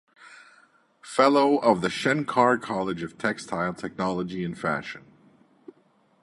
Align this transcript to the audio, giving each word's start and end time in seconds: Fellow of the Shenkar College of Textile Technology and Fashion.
Fellow 1.03 1.57
of 1.59 1.81
the 1.81 1.87
Shenkar 1.87 2.59
College 2.59 3.03
of 3.03 3.19
Textile 3.19 3.75
Technology 3.75 4.43
and 4.43 4.57
Fashion. 4.57 5.03